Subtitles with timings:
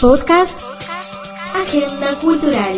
[0.00, 0.56] Podcast
[1.56, 2.76] Agenda Cultural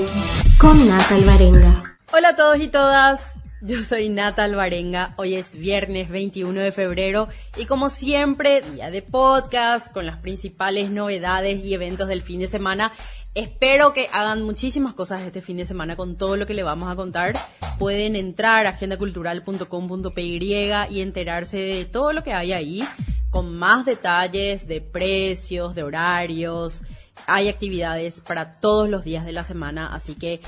[0.58, 1.98] con Nata Alvarenga.
[2.14, 3.34] Hola a todos y todas.
[3.60, 5.12] Yo soy Nata Alvarenga.
[5.16, 7.28] Hoy es viernes 21 de febrero
[7.58, 12.48] y como siempre, día de podcast con las principales novedades y eventos del fin de
[12.48, 12.90] semana.
[13.34, 16.90] Espero que hagan muchísimas cosas este fin de semana con todo lo que le vamos
[16.90, 17.34] a contar.
[17.78, 22.82] Pueden entrar a agendacultural.com.py y enterarse de todo lo que hay ahí
[23.30, 26.82] con más detalles de precios, de horarios.
[27.26, 30.40] Hay actividades para todos los días de la semana, así que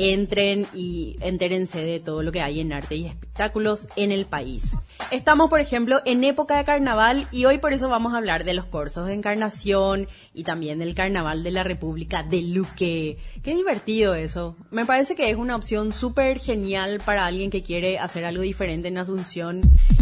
[0.00, 4.82] entren y entérense de todo lo que hay en arte y espectáculos en el país.
[5.10, 8.54] Estamos, por ejemplo, en época de carnaval y hoy por eso vamos a hablar de
[8.54, 13.18] los cursos de encarnación y también del carnaval de la República de Luque.
[13.42, 14.56] Qué divertido eso.
[14.70, 18.88] Me parece que es una opción súper genial para alguien que quiere hacer algo diferente
[18.88, 19.60] en Asunción.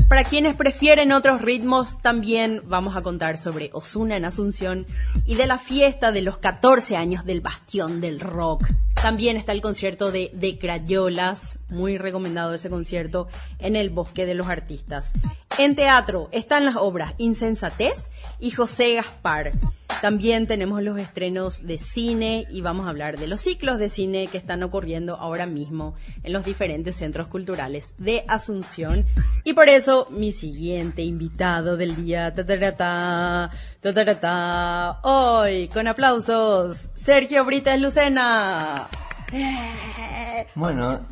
[0.08, 4.86] Para quienes prefieren otros ritmos, también vamos a contar sobre Osuna en Asunción
[5.26, 8.68] y de la fiesta de los 14 años del Bastión del Rock.
[9.02, 13.28] También está el concierto de, de Crayolas, muy recomendado ese concierto,
[13.60, 15.12] en el Bosque de los Artistas.
[15.58, 19.50] En teatro están las obras Insensatez y José Gaspar.
[20.00, 24.28] También tenemos los estrenos de cine y vamos a hablar de los ciclos de cine
[24.28, 29.04] que están ocurriendo ahora mismo en los diferentes centros culturales de Asunción.
[29.42, 37.80] Y por eso mi siguiente invitado del día, tatarata, tatarata, hoy con aplausos, Sergio Brites
[37.80, 38.88] Lucena.
[40.54, 41.04] Bueno,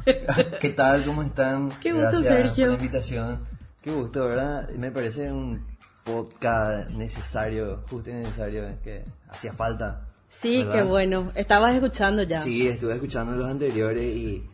[0.60, 1.04] ¿qué tal?
[1.04, 1.70] ¿Cómo están?
[1.82, 2.66] Qué gusto, Gracias Sergio.
[2.66, 3.55] por la invitación.
[3.86, 4.68] Qué gusto, ¿verdad?
[4.70, 5.64] Me parece un
[6.02, 10.08] podcast necesario, justo y necesario, que hacía falta.
[10.28, 10.72] Sí, ¿verdad?
[10.72, 11.30] qué bueno.
[11.36, 12.40] Estabas escuchando ya.
[12.40, 14.44] Sí, estuve escuchando los anteriores y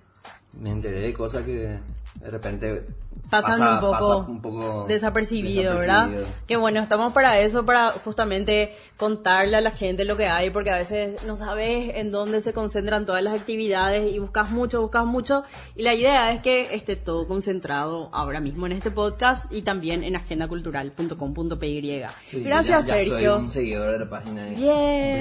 [0.61, 1.81] me enteré de cosas que
[2.21, 2.87] de repente
[3.33, 6.11] Pasan pasa- un, poco pasa un poco desapercibido, ¿verdad?
[6.47, 10.71] Que bueno, estamos para eso, para justamente contarle a la gente lo que hay, porque
[10.71, 15.07] a veces no sabes en dónde se concentran todas las actividades y buscas mucho, buscas
[15.07, 15.45] mucho.
[15.75, 20.05] Y la idea es que esté todo concentrado ahora mismo en este podcast y también
[20.05, 22.03] en agendacultural.com.py.
[22.27, 23.35] Sí, Gracias, ya- ya Sergio.
[23.35, 24.45] soy un seguidor de la página.
[24.47, 24.59] Bien.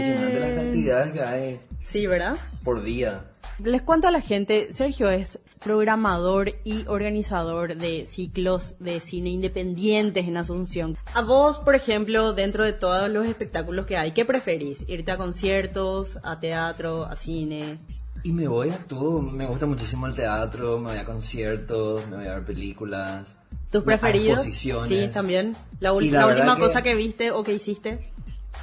[0.09, 2.35] Impresionante las actividades que hay Sí, ¿verdad?
[2.63, 3.25] por día.
[3.63, 10.27] Les cuento a la gente, Sergio es programador y organizador de ciclos de cine independientes
[10.27, 10.97] en Asunción.
[11.13, 14.83] A vos, por ejemplo, dentro de todos los espectáculos que hay, ¿qué preferís?
[14.89, 17.77] ¿Irte a conciertos, a teatro, a cine?
[18.23, 22.17] Y me voy a todo, me gusta muchísimo el teatro, me voy a conciertos, me
[22.17, 23.45] voy a ver películas.
[23.71, 24.45] ¿Tus preferidos?
[24.47, 25.55] Sí, también.
[25.79, 28.11] La, última que- cosa que viste o que hiciste.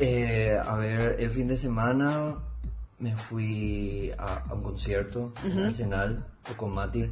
[0.00, 2.36] Eh, a ver, el fin de semana
[3.00, 6.18] me fui a, a un concierto en Arsenal
[6.56, 7.10] con Mati.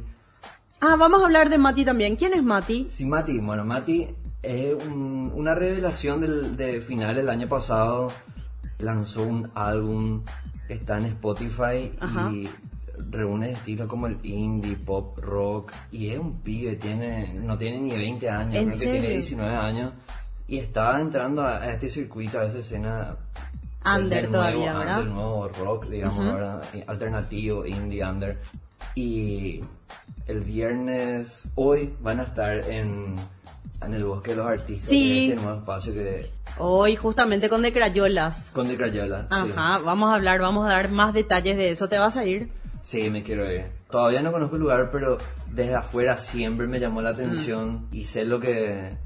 [0.81, 2.15] Ah, vamos a hablar de Mati también.
[2.15, 2.87] ¿Quién es Mati?
[2.89, 4.07] Sí, Mati, bueno, Mati
[4.43, 8.11] es un- una revelación del, de final del año pasado.
[8.79, 10.23] Lanzó un álbum
[10.67, 12.29] que está en Spotify Ajá.
[12.31, 12.47] y
[13.09, 15.71] reúne estilos como el indie, pop, rock.
[15.91, 19.15] Y es un pibe, tiene, no tiene ni 20 años, ¿En creo que tiene serio?
[19.17, 19.93] 19 años.
[20.47, 23.15] Y está entrando a, a este circuito, a esa escena
[23.85, 25.03] Under del todavía, nuevo, ¿verdad?
[25.03, 26.63] Nuevo rock, digamos, ¿verdad?
[26.87, 28.39] alternativo, indie, under.
[28.95, 29.61] Y
[30.25, 33.15] el viernes, hoy, van a estar en,
[33.81, 35.25] en el Bosque de los Artistas, Sí.
[35.25, 36.29] en este nuevo espacio que
[36.59, 38.49] Hoy justamente con De Crayolas.
[38.51, 39.27] con De Crayola.
[39.31, 39.51] sí.
[39.55, 41.87] Ajá, vamos a hablar, vamos a dar más detalles de eso.
[41.87, 42.49] ¿Te vas a ir?
[42.83, 43.65] Sí, me quiero ir.
[43.91, 45.17] Todavía no conozco el lugar, pero
[45.51, 47.13] desde afuera siempre me llamó la Mm.
[47.13, 48.97] atención y sé lo que.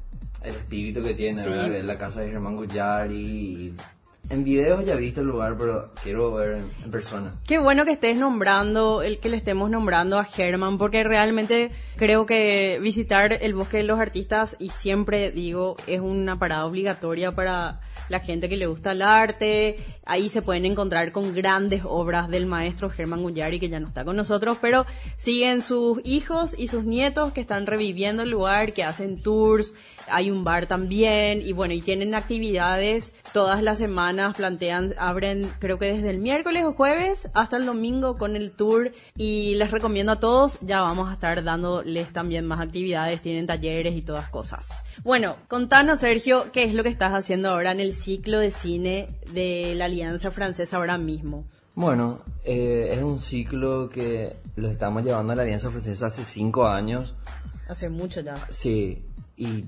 [0.44, 1.50] el espíritu que tiene, Sí.
[1.52, 1.70] ¿verdad?
[1.70, 3.16] Ver la casa de Germán Guyari.
[3.16, 3.76] y-
[4.31, 7.34] En videos ya he visto el lugar, pero quiero ver en, en persona.
[7.46, 12.25] Qué bueno que estés nombrando, el que le estemos nombrando a Herman, porque realmente creo
[12.25, 17.81] que visitar el bosque de los artistas, y siempre digo, es una parada obligatoria para
[18.09, 19.78] la gente que le gusta el arte.
[20.06, 24.03] Ahí se pueden encontrar con grandes obras del maestro Germán Guyari, que ya no está
[24.03, 24.85] con nosotros, pero
[25.17, 29.75] siguen sus hijos y sus nietos que están reviviendo el lugar, que hacen tours,
[30.07, 35.78] hay un bar también, y bueno, y tienen actividades todas las semanas, plantean, abren creo
[35.78, 40.14] que desde el miércoles o jueves hasta el domingo con el tour, y les recomiendo
[40.14, 44.84] a todos, ya vamos a estar dándoles también más actividades, tienen talleres y todas cosas.
[45.03, 49.20] Bueno, contanos Sergio, ¿qué es lo que estás haciendo ahora en el ciclo de cine
[49.34, 51.46] de la Alianza Francesa ahora mismo?
[51.76, 56.67] Bueno, eh, es un ciclo que lo estamos llevando a la Alianza Francesa hace cinco
[56.67, 57.16] años.
[57.70, 58.34] Hace mucho ya.
[58.49, 59.05] Sí,
[59.38, 59.66] y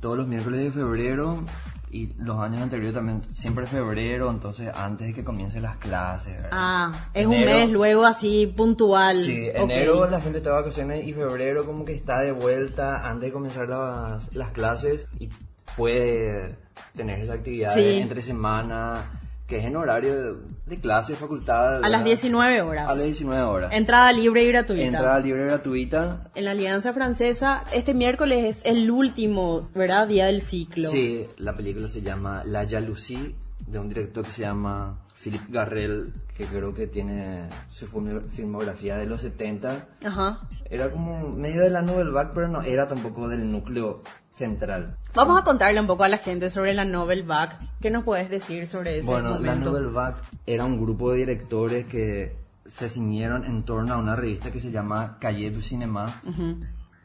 [0.00, 1.42] todos los miércoles de febrero
[1.90, 6.34] y los años anteriores también, siempre febrero, entonces antes de que comiencen las clases.
[6.34, 6.50] ¿verdad?
[6.52, 9.16] Ah, es un Enero- mes luego así puntual.
[9.16, 13.28] Sí, enero la gente está de vacaciones y febrero como que está de vuelta antes
[13.28, 15.30] de comenzar las, las clases y
[15.76, 16.54] puede
[16.96, 17.84] tener esa actividad Sí.
[17.98, 20.36] entre semana que es en horario de,
[20.66, 21.76] de clase, facultad.
[21.84, 22.90] A las 19 horas.
[22.90, 23.72] A las 19 horas.
[23.72, 24.84] Entrada libre y gratuita.
[24.84, 26.30] Entrada libre y gratuita.
[26.34, 30.08] En la Alianza Francesa, este miércoles es el último, ¿verdad?
[30.08, 30.90] Día del ciclo.
[30.90, 33.36] Sí, la película se llama La Jalousie,
[33.68, 37.86] de un director que se llama Philippe Garrel, que creo que tiene su
[38.30, 39.88] filmografía de los 70.
[40.04, 40.40] Ajá.
[40.70, 44.96] Era como medio de la Nouvelle Vague, pero no era tampoco del núcleo central.
[45.14, 47.56] Vamos a contarle un poco a la gente sobre la Nouvelle Vague.
[47.80, 49.70] ¿Qué nos puedes decir sobre ese Bueno, la momento?
[49.70, 50.16] Nouvelle Vague
[50.46, 52.36] era un grupo de directores que
[52.66, 56.20] se ciñeron en torno a una revista que se llama Cahiers du Cinéma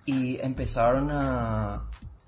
[0.06, 1.84] y empezaron a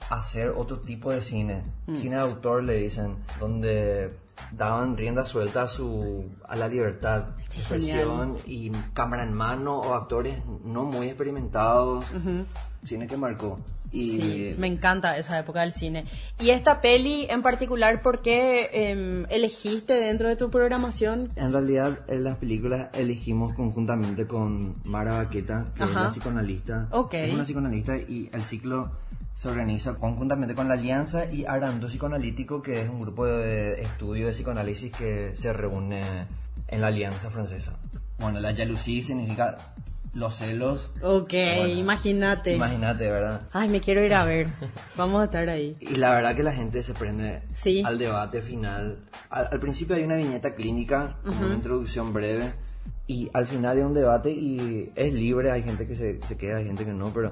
[0.10, 1.96] hacer otro tipo de cine, Mm.
[1.98, 4.14] cine de autor le dicen, donde
[4.52, 9.94] daban rienda suelta a su a la libertad de expresión y cámara en mano o
[9.94, 12.06] actores no muy experimentados,
[12.84, 13.60] cine que marcó.
[13.92, 16.06] Y Sí, me encanta esa época del cine.
[16.40, 21.30] Y esta peli en particular, ¿por qué em, elegiste dentro de tu programación?
[21.36, 26.04] En realidad, en las películas elegimos conjuntamente con Mara Baqueta, que es Ajá.
[26.06, 26.88] la psicoanalista.
[26.90, 27.14] Ok.
[27.14, 28.92] Es una psicoanalista y el ciclo
[29.36, 34.28] se organiza conjuntamente con la Alianza y Arando Psicoanalítico, que es un grupo de estudio
[34.28, 36.02] de psicoanálisis que se reúne
[36.68, 37.74] en la Alianza Francesa.
[38.20, 39.58] Bueno, la jalousie significa
[40.14, 40.92] los celos.
[41.02, 42.54] Ok, Bueno, imagínate.
[42.56, 43.42] Imagínate, ¿verdad?
[43.52, 44.48] Ay, me quiero ir a ver.
[44.96, 45.76] Vamos a estar ahí.
[45.80, 47.82] Y la verdad que la gente se prende Sí.
[47.84, 49.00] al debate final.
[49.32, 52.54] Al, al principio hay una viñeta clínica, como una introducción breve,
[53.08, 56.58] y al final hay un debate y es libre, hay gente que se, se queda,
[56.58, 57.32] hay gente que no, pero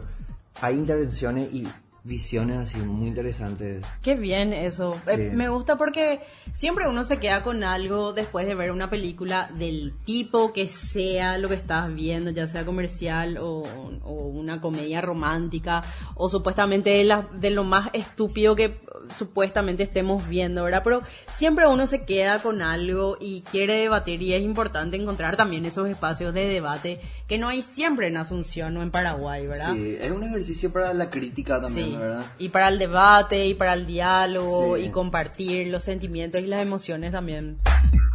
[0.62, 1.68] hay intervenciones y
[2.04, 3.86] visiones así muy interesantes.
[4.02, 4.94] Qué bien eso.
[5.06, 5.12] Sí.
[5.12, 6.20] Eh, me gusta porque
[6.52, 11.38] siempre uno se queda con algo después de ver una película del tipo que sea
[11.38, 13.62] lo que estás viendo, ya sea comercial o,
[14.04, 15.82] o una comedia romántica
[16.16, 18.80] o supuestamente de, la- de lo más estúpido que
[19.18, 20.82] supuestamente estemos viendo, ¿verdad?
[20.84, 21.02] Pero
[21.34, 25.88] siempre uno se queda con algo y quiere debatir y es importante encontrar también esos
[25.90, 29.74] espacios de debate que no hay siempre en Asunción o en Paraguay, ¿verdad?
[29.74, 32.24] Sí, es un ejercicio para la crítica también, Sí, ¿verdad?
[32.40, 34.84] y para el debate y para el diálogo Sí.
[34.84, 37.58] y compartir los sentimientos y las emociones también.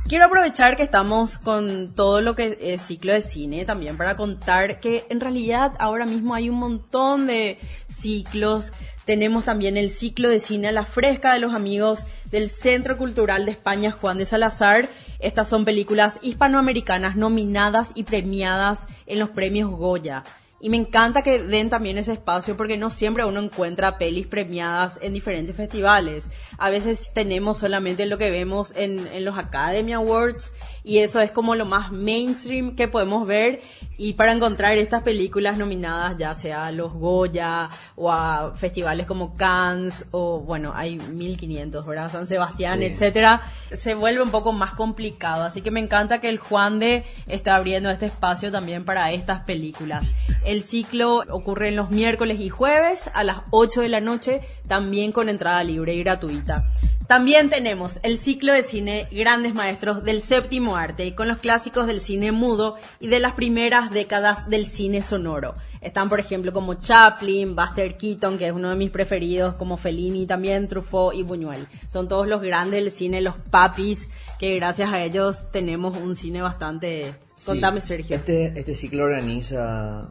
[0.09, 4.79] Quiero aprovechar que estamos con todo lo que es ciclo de cine también para contar
[4.79, 8.73] que en realidad ahora mismo hay un montón de ciclos.
[9.07, 13.45] Tenemos también el ciclo de cine a la fresca de los amigos del Centro Cultural
[13.45, 14.89] de España Juan de Salazar.
[15.21, 20.25] Estas son películas hispanoamericanas nominadas y premiadas en los premios Goya.
[20.59, 24.99] Y me encanta que den también ese espacio porque no siempre uno encuentra pelis premiadas
[25.03, 26.31] en diferentes festivales.
[26.57, 31.31] A veces tenemos solamente lo que vemos en, en los Academy Awards y eso es
[31.31, 33.61] como lo más mainstream que podemos ver.
[33.99, 39.37] Y para encontrar estas películas nominadas ya sea a los Goya o a festivales como
[39.37, 42.11] Cannes o bueno, hay 1500, ¿verdad?
[42.11, 42.87] San Sebastián, Sí.
[42.87, 43.43] etcétera,
[43.73, 45.45] se vuelve un poco más complicado.
[45.45, 49.41] Así que me encanta que el Juan de está abriendo este espacio también para estas
[49.41, 50.13] películas.
[50.47, 55.11] El ciclo ocurre en los miércoles y jueves a las 8 de la noche, también
[55.11, 56.71] con entrada libre y gratuita.
[57.09, 62.01] También tenemos el ciclo de cine Grandes Maestros del Séptimo Arte, con los clásicos del
[62.01, 65.57] cine mudo y de las primeras décadas del cine sonoro.
[65.81, 70.27] Están, por ejemplo, como Chaplin, Buster Keaton, que es uno de mis preferidos, como Fellini
[70.27, 71.67] también, Truffaut y Buñuel.
[71.89, 76.41] Son todos los grandes del cine, los papis, que gracias a ellos tenemos un cine
[76.41, 77.26] bastante...
[77.47, 78.17] Contame, Sí, Sergio.
[78.17, 80.03] Este, este ciclo organiza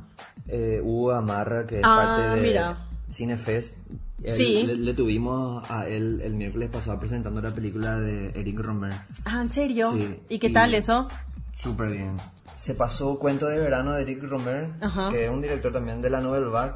[0.48, 2.86] eh, Hugo Amarra, que es Ah, parte de mira.
[3.12, 3.76] Cinefest.
[4.24, 4.64] Él- Sí.
[4.66, 8.94] Le, le tuvimos a él el miércoles pasado presentando la película de Eric Romer.
[9.26, 9.94] Ah, ¿en serio?
[9.94, 11.08] Sí, ¿Y qué y- tal eso?
[11.56, 12.18] Súper bien.
[12.58, 15.10] Se pasó Cuento de Verano de Eric Romer, Ajá.
[15.12, 16.74] que es un director también de la Nouvelle Vague.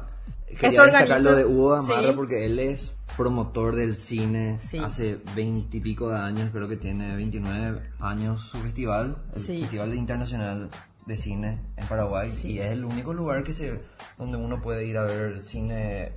[0.58, 2.12] Quería destacar lo de Hugo Amarra sí.
[2.14, 4.78] porque él es promotor del cine Sí.
[4.78, 9.60] hace veintipico de años, creo que tiene 29 años su festival, el Sí.
[9.60, 10.68] Festival Internacional
[11.06, 13.80] de Cine en Paraguay, y es el único lugar que se
[14.18, 16.12] donde uno puede ir a ver cine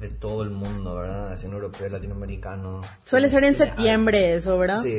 [0.00, 1.36] de todo el mundo, ¿verdad?
[1.36, 2.80] Cine europeo, latinoamericano.
[3.04, 4.80] Suele ser en septiembre eso, ¿verdad?
[4.80, 4.98] Sí,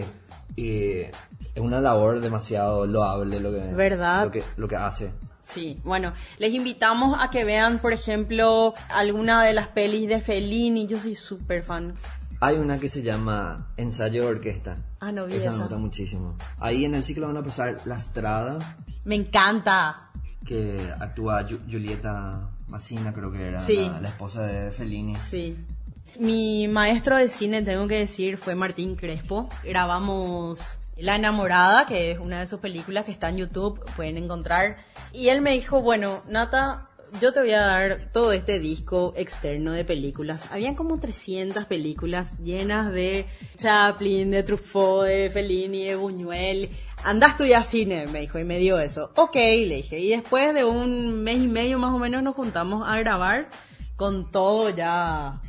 [0.58, 1.12] y es
[1.62, 4.26] una labor demasiado loable lo que, ¿Verdad?
[4.26, 5.14] lo que, lo que hace.
[5.50, 10.86] Sí, bueno, les invitamos a que vean, por ejemplo, alguna de las pelis de Fellini.
[10.86, 11.96] Yo soy súper fan.
[12.42, 14.78] Hay una que se llama Ensayo de Orquesta.
[15.00, 15.44] Ah, no vi esa.
[15.46, 15.52] esa.
[15.54, 16.36] me gusta muchísimo.
[16.60, 18.60] Ahí en el ciclo van a pasar La Strada,
[19.06, 20.12] Me encanta.
[20.46, 23.78] que actúa Ju- Julieta Massina, creo que era Sí.
[23.88, 25.16] la, la esposa de Fellini.
[25.16, 25.58] Sí.
[26.20, 29.50] Mi maestro de cine, tengo que decir, fue Martín Crespo.
[29.64, 34.78] Grabamos La enamorada, que es una de sus películas que está en YouTube, pueden encontrar.
[35.14, 36.90] Y él me dijo, bueno, Nata,
[37.20, 40.52] yo te voy a dar todo este disco externo de películas.
[40.52, 43.26] Habían como 300 películas llenas de
[43.56, 46.70] Chaplin, de Truffaut, de Fellini, de Buñuel.
[47.04, 49.12] Andás tú ya cine, me dijo, y me dio eso.
[49.16, 50.00] Ok, le dije.
[50.00, 53.50] Y después de un mes y medio más o menos nos juntamos a grabar
[53.96, 55.42] con todo ya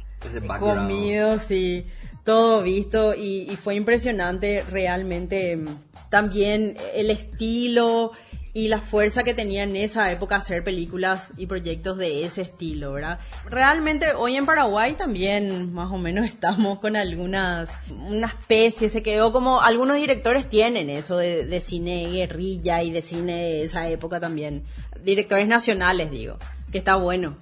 [0.59, 1.87] comido, sí,
[2.25, 5.67] todo visto y, y fue impresionante realmente mm,
[6.11, 8.13] también el estilo
[8.53, 12.93] y la fuerza que tenía en esa época hacer películas y proyectos de ese estilo,
[12.93, 13.21] ¿verdad?
[13.49, 19.33] Realmente hoy en Paraguay también más o menos estamos con algunas, una especie, se quedó
[19.33, 24.19] como, algunos directores tienen eso de, de cine guerrilla y de cine de esa época
[24.19, 24.65] también,
[25.03, 26.37] directores nacionales digo,
[26.73, 27.37] que está bueno.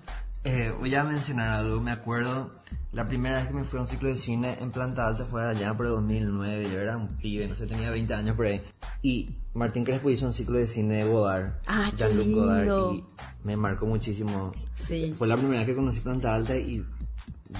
[0.44, 2.52] Eh, voy a mencionar algo, me acuerdo,
[2.98, 5.46] la primera vez que me fui a un ciclo de cine en Planta Alta fue
[5.46, 8.60] allá por el 2009, yo era un pibe, no sé, tenía 20 años por ahí.
[9.02, 13.04] Y Martín Crespo hizo un ciclo de cine de Godard, Ah, Jean-Luc Godard, y
[13.44, 14.50] me marcó muchísimo.
[14.74, 15.12] Sí.
[15.16, 16.84] Fue la primera vez que conocí Planta Alta y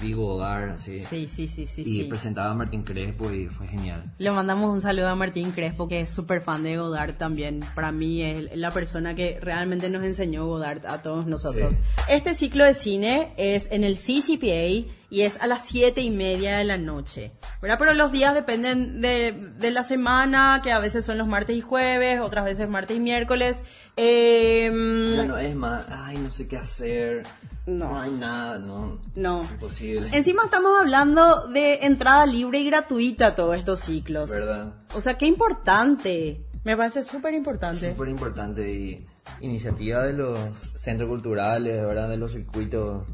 [0.01, 0.99] vi Godard, así.
[0.99, 2.03] Sí, sí, sí, sí, y sí.
[2.03, 4.13] presentaba a Martín Crespo y fue genial.
[4.17, 7.61] Le mandamos un saludo a Martín Crespo, que es súper fan de Godard también.
[7.75, 11.73] Para mí es la persona que realmente nos enseñó Godard a todos nosotros.
[11.73, 11.79] Sí.
[12.09, 16.57] Este ciclo de cine es en el CCPA y es a las siete y media
[16.57, 17.31] de la noche.
[17.61, 17.77] ¿verdad?
[17.79, 21.61] Pero los días dependen de, de la semana, que a veces son los martes y
[21.61, 23.63] jueves, otras veces martes y miércoles.
[23.97, 24.69] Eh,
[25.15, 27.23] Ya no es más, ay, no sé qué hacer.
[27.65, 27.89] No.
[27.89, 28.99] No hay nada, no.
[29.15, 29.41] No.
[29.43, 30.09] Imposible.
[30.13, 34.29] Encima estamos hablando de entrada libre y gratuita a todos estos ciclos.
[34.29, 34.73] ¿Verdad?
[34.95, 36.41] O sea, qué importante.
[36.63, 37.91] Me parece súper importante.
[37.91, 39.05] Súper importante y
[39.41, 40.39] iniciativa de los
[40.77, 42.09] centros culturales, ¿verdad?
[42.09, 43.05] De los circuitos.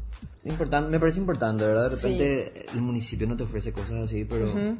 [0.46, 1.90] Importante, me parece importante, ¿verdad?
[1.90, 4.56] De repente el municipio no te ofrece cosas así, pero...
[4.58, 4.76] eh,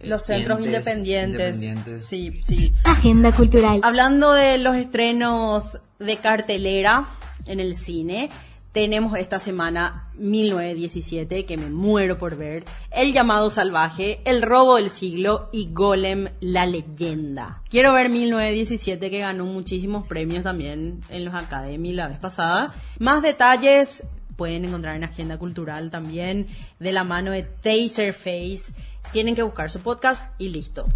[0.00, 1.56] Los centros entes independientes.
[1.56, 2.04] independientes.
[2.06, 2.74] Sí, sí.
[2.84, 3.80] Agenda cultural.
[3.82, 7.08] Hablando de los estrenos de cartelera
[7.46, 8.28] en el cine,
[8.72, 14.90] tenemos esta semana 1917, que me muero por ver, El llamado salvaje, El robo del
[14.90, 17.62] siglo y Golem, la leyenda.
[17.70, 22.74] Quiero ver 1917, que ganó muchísimos premios también en los Academy la vez pasada.
[22.98, 24.02] Más detalles
[24.36, 26.46] pueden encontrar en Agenda Cultural también,
[26.78, 28.72] de la mano de Taserface.
[29.12, 30.86] Tienen que buscar su podcast y listo.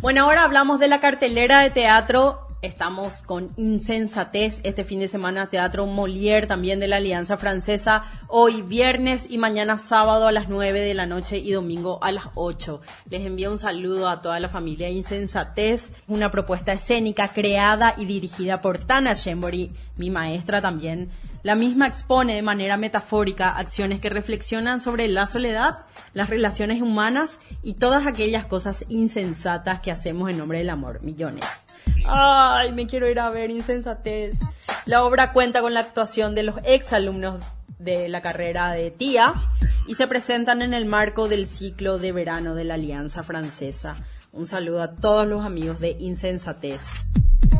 [0.00, 2.46] Bueno, ahora hablamos de la cartelera de teatro.
[2.62, 8.60] Estamos con Insensatez este fin de semana, Teatro Molière, también de la Alianza Francesa, hoy
[8.60, 12.82] viernes y mañana sábado a las 9 de la noche y domingo a las 8.
[13.08, 18.60] Les envío un saludo a toda la familia Insensatez, una propuesta escénica creada y dirigida
[18.60, 21.10] por Tana Shembori, mi maestra también.
[21.42, 27.38] La misma expone de manera metafórica acciones que reflexionan sobre la soledad, las relaciones humanas
[27.62, 31.02] y todas aquellas cosas insensatas que hacemos en nombre del amor.
[31.02, 31.44] Millones.
[32.06, 34.38] Ay, me quiero ir a ver insensatez.
[34.84, 37.42] La obra cuenta con la actuación de los exalumnos
[37.78, 39.32] de la carrera de TIA
[39.86, 43.96] y se presentan en el marco del ciclo de verano de la Alianza Francesa.
[44.32, 46.82] Un saludo a todos los amigos de Insensatez.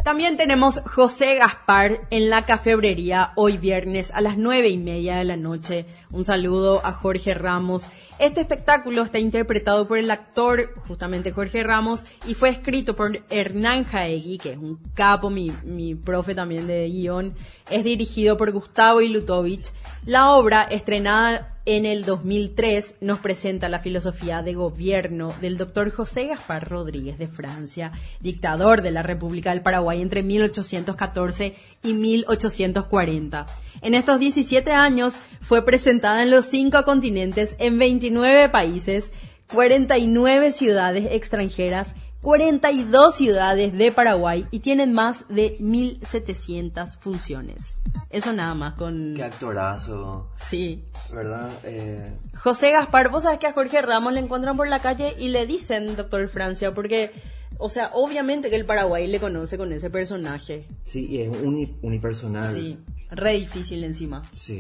[0.04, 5.24] También tenemos José Gaspar en la cafebrería hoy viernes a las nueve y media de
[5.24, 5.84] la noche.
[6.10, 7.86] Un saludo a Jorge Ramos.
[8.18, 13.84] Este espectáculo está interpretado por el actor, justamente Jorge Ramos, y fue escrito por Hernán
[13.84, 17.34] Jaegui, que es un capo, mi, mi profe también de guion.
[17.70, 19.70] Es dirigido por Gustavo Ilutovich.
[20.06, 26.26] La obra, estrenada en el 2003, nos presenta la filosofía de gobierno del doctor José
[26.26, 33.44] Gaspar Rodríguez de Francia, dictador de la República del Paraguay entre 1814 y 1840.
[33.82, 39.12] En estos 17 años fue presentada en los cinco continentes, en 29 países,
[39.52, 47.80] 49 ciudades extranjeras, 42 ciudades de Paraguay y tienen más de 1700 funciones.
[48.10, 49.14] Eso nada más con...
[49.16, 50.84] Qué actorazo, Sí.
[51.12, 51.50] ¿verdad?
[51.64, 52.04] Eh,
[52.42, 55.46] José Gaspar, vos sabés que a Jorge Ramos le encuentran por la calle y le
[55.46, 57.10] dicen doctor Francia, porque,
[57.58, 60.66] o sea, obviamente que el Paraguay le conoce con ese personaje.
[60.82, 62.54] sí, y es uni- unipersonal.
[62.54, 62.78] Sí,
[63.10, 64.22] re difícil encima.
[64.36, 64.58] Sí.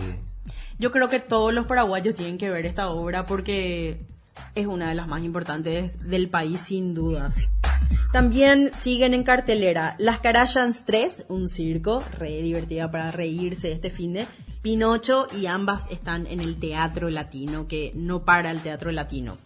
[0.78, 4.00] Yo creo que todos los paraguayos tienen que ver esta obra porque
[4.54, 7.50] es una de las más importantes del país sin dudas.
[8.12, 14.14] También siguen en cartelera Las Carayans 3, un circo, re divertida para reírse este fin
[14.14, 14.26] de
[14.62, 19.38] Pinocho y ambas están en el Teatro Latino, que no para el Teatro Latino.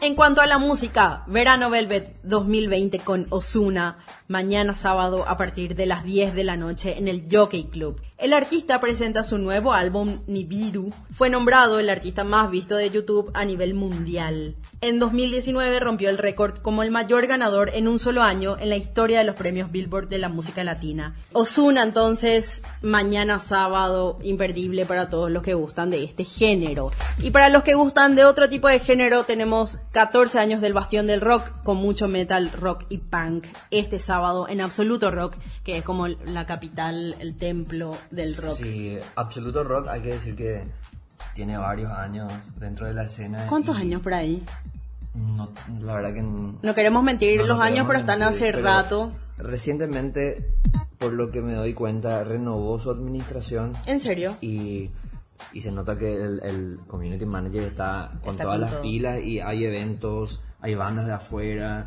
[0.00, 3.98] En cuanto a la música, Verano Velvet 2020 con Osuna,
[4.28, 8.00] mañana sábado a partir de las 10 de la noche en el Jockey Club.
[8.18, 10.88] El artista presenta su nuevo álbum Nibiru.
[11.12, 14.56] Fue nombrado el artista más visto de YouTube a nivel mundial.
[14.80, 18.76] En 2019 rompió el récord como el mayor ganador en un solo año en la
[18.76, 21.14] historia de los premios Billboard de la música latina.
[21.32, 26.92] Osuna entonces, mañana sábado, imperdible para todos los que gustan de este género.
[27.18, 31.06] Y para los que gustan de otro tipo de género, tenemos 14 años del bastión
[31.06, 33.46] del rock con mucho metal, rock y punk.
[33.70, 38.54] Este sábado en Absoluto Rock, que es como la capital, el templo del rock.
[38.56, 40.64] Sí, Absoluto Rock, hay que decir que
[41.34, 43.46] tiene varios años dentro de la escena.
[43.48, 44.42] ¿Cuántos y años por ahí?
[45.14, 45.48] No,
[45.80, 48.52] la verdad que n- No queremos mentir no, no los años, pero están mentir, hace
[48.52, 49.12] pero rato.
[49.38, 50.54] Recientemente,
[50.98, 54.36] por lo que me doy cuenta, renovó su administración ¿En serio?
[54.40, 54.90] y,
[55.52, 58.82] y se nota que el, el community manager está con Está todas con las todo.
[58.82, 61.86] pilas y hay eventos, hay bandas de afuera.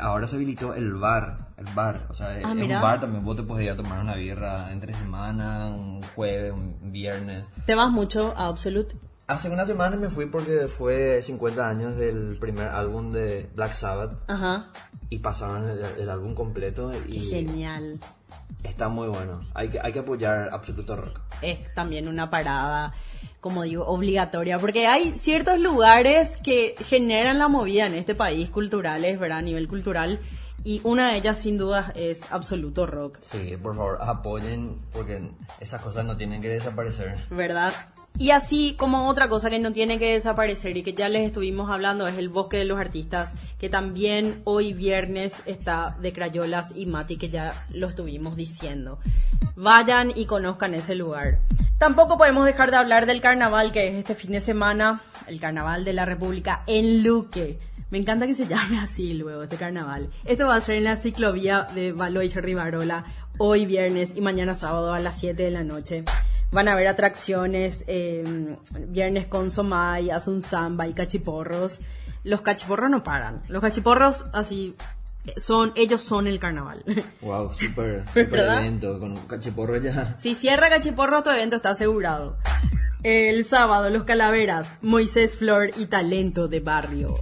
[0.00, 2.76] Ahora se habilitó el bar, el bar, o sea, Ah, mira.
[2.76, 6.52] un bar también vos te podés ir a tomar una birra entre semana, un jueves,
[6.52, 7.50] un viernes.
[7.66, 8.96] ¿Te vas mucho a Absolute?
[9.26, 14.12] Hace una semana me fui porque fue 50 años del primer álbum de Black Sabbath
[14.28, 14.70] Ajá.
[15.08, 18.00] y pasaron el, el álbum completo Qué y genial.
[18.64, 19.42] está muy bueno.
[19.54, 21.20] Hay que, hay que apoyar Absoluto Rock.
[21.42, 22.92] Es también una parada,
[23.40, 29.18] como digo, obligatoria, porque hay ciertos lugares que generan la movida en este país, culturales,
[29.18, 29.38] ¿verdad?
[29.38, 30.20] A nivel cultural.
[30.64, 33.18] Y una de ellas, sin duda, es Absoluto Rock.
[33.22, 37.24] Sí, por favor, apoyen porque esas cosas no tienen que desaparecer.
[37.30, 37.72] ¿verdad?
[38.18, 41.70] Y así como otra cosa que no tiene que desaparecer y que ya les estuvimos
[41.70, 46.86] hablando es el Bosque de los Artistas, que también hoy viernes está de Crayolas y
[46.86, 48.98] Mati, que ya lo estuvimos diciendo.
[49.56, 51.38] Vayan y conozcan ese lugar.
[51.78, 55.84] Tampoco podemos dejar de hablar del carnaval que es este fin de semana, el carnaval
[55.84, 57.58] de la República en Luque.
[57.90, 60.10] Me encanta que se llame así luego este carnaval.
[60.24, 63.04] Esto va a ser en la ciclovía de Baloy Rivarola
[63.38, 66.04] hoy viernes y mañana sábado a las 7 de la noche.
[66.52, 68.56] Van a haber atracciones, eh,
[68.88, 71.80] viernes con Somay, Asun Samba y cachiporros.
[72.22, 73.42] Los cachiporros no paran.
[73.48, 74.76] Los cachiporros así
[75.36, 76.84] son, ellos son el carnaval.
[77.22, 78.60] Wow, súper, ¿Verdad?
[78.60, 79.00] evento.
[79.00, 80.16] Con un cachiporro ya.
[80.18, 82.36] Si cierra Cachiporro, tu evento está asegurado.
[83.02, 87.14] El sábado, los calaveras, Moisés Flor y Talento de Barrio.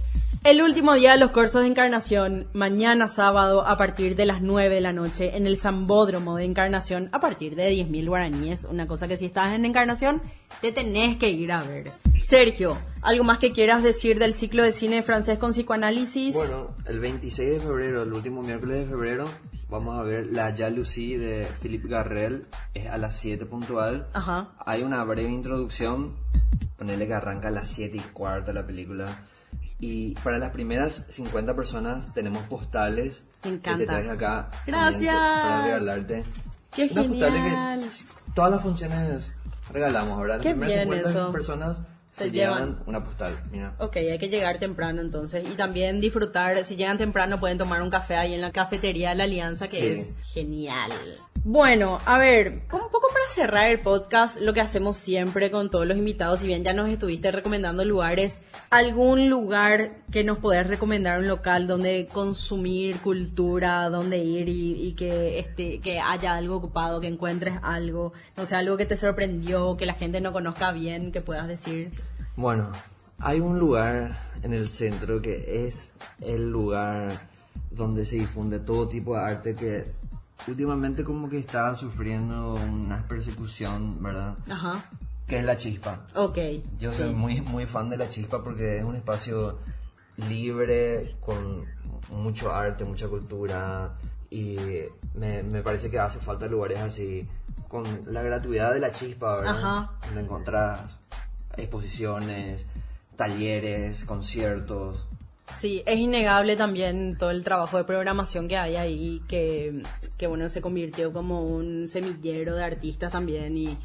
[0.45, 4.73] El último día de los cursos de Encarnación, mañana sábado a partir de las 9
[4.73, 8.63] de la noche en el Zambódromo de Encarnación a partir de 10.000 guaraníes.
[8.63, 10.21] Una cosa que si estás en Encarnación
[10.61, 11.87] te tenés que ir a ver.
[12.23, 16.35] Sergio, ¿algo más que quieras decir del ciclo de cine francés con psicoanálisis?
[16.35, 19.25] Bueno, el 26 de febrero, el último miércoles de febrero,
[19.69, 22.47] vamos a ver La Jalousie de Philippe Garrel.
[22.73, 24.07] Es a las 7 puntual.
[24.13, 24.51] Ajá.
[24.65, 26.15] Hay una breve introducción.
[26.77, 29.05] Ponerle que arranca a las 7 y cuarto la película.
[29.79, 33.23] Y para las primeras 50 personas tenemos postales.
[33.45, 34.49] Me Que te traes acá.
[34.67, 35.15] Gracias.
[35.15, 36.23] Para regalarte.
[36.71, 37.79] ¡Qué Unas postales genial!
[37.81, 39.31] que todas las funciones
[39.71, 40.35] regalamos, ¿verdad?
[40.35, 41.31] Las Qué primeras bien 50 eso.
[41.31, 41.77] personas
[42.25, 42.57] Se llevan.
[42.69, 43.39] llevan una postal.
[43.51, 43.73] Mira.
[43.79, 47.89] Ok, hay que llegar temprano entonces y también disfrutar, si llegan temprano pueden tomar un
[47.89, 49.87] café ahí en la cafetería de la Alianza que Sí.
[50.01, 50.91] es genial.
[51.43, 55.69] Bueno, a ver, como un poco para cerrar el podcast, lo que hacemos siempre con
[55.69, 60.67] todos los invitados, si bien ya nos estuviste recomendando lugares, algún lugar que nos podés
[60.67, 66.57] recomendar, un local donde consumir cultura, donde ir y, y que este que haya algo
[66.57, 70.71] ocupado, que encuentres algo, no sé, algo que te sorprendió, que la gente no conozca
[70.73, 71.91] bien, que puedas decir.
[72.39, 72.71] Bueno,
[73.17, 77.11] hay un lugar en el centro que es el lugar
[77.69, 79.83] donde se difunde todo tipo de arte que
[80.47, 84.37] últimamente como que está sufriendo una persecución, ¿verdad?
[84.49, 84.71] Ajá.
[85.27, 86.05] Que es la chispa.
[86.15, 86.37] Ok.
[86.79, 86.99] Yo sí.
[86.99, 89.59] soy muy, muy fan de la chispa porque es un espacio
[90.29, 91.65] libre, con
[92.09, 93.97] mucho arte, mucha cultura
[94.29, 94.55] y
[95.13, 97.27] me, me parece que hace falta lugares así,
[97.67, 99.57] con la gratuidad de la chispa, ¿verdad?
[99.57, 99.91] Ajá.
[100.05, 100.99] Donde encontrás
[101.57, 102.65] exposiciones,
[103.15, 105.05] talleres, conciertos.
[105.55, 109.81] Sí, es innegable también todo el trabajo de programación que hay ahí, que,
[110.17, 113.77] que bueno, se convirtió como un semillero de artistas también y,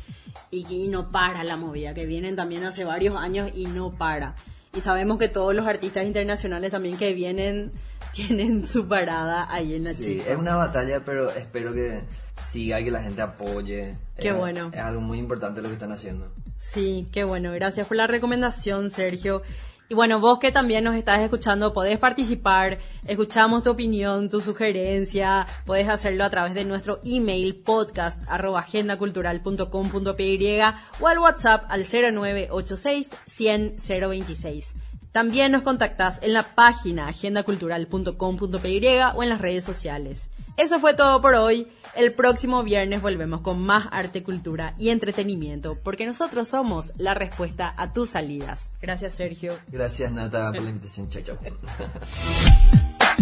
[0.51, 4.35] y, y no para la movida, que vienen también hace varios años y no para.
[4.77, 7.73] Y sabemos que todos los artistas internacionales también que vienen
[8.13, 10.33] tienen su parada ahí en la Sí, chica.
[10.33, 12.01] es una batalla, pero espero que
[12.47, 13.97] siga y que la gente apoye.
[14.19, 14.69] Qué Es- bueno.
[14.71, 16.31] Es algo muy importante lo que están haciendo.
[16.57, 17.53] Sí, qué bueno.
[17.53, 19.43] Gracias por la recomendación, Sergio.
[19.89, 25.47] Y bueno, vos que también nos estás escuchando, podés participar, escuchamos tu opinión, tu sugerencia,
[25.67, 30.61] podés hacerlo a través de nuestro email podcast arroba agendacultural.com.py
[31.01, 34.73] o al WhatsApp al 0986 100 026.
[35.13, 40.31] También nos contactás en la página agendacultural.com.py o en las redes sociales.
[40.57, 41.69] Eso fue todo por hoy.
[41.97, 47.73] El próximo viernes volvemos con más arte, cultura y entretenimiento, porque nosotros somos la respuesta
[47.77, 48.69] a tus salidas.
[48.81, 49.53] Gracias, Sergio.
[49.69, 51.09] Gracias, Nata, por la invitación.
[51.09, 51.37] Chao, chao.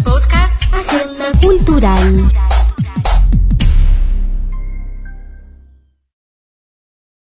[0.03, 2.31] Podcast Agenda Cultural.